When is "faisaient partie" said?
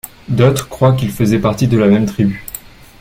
1.11-1.67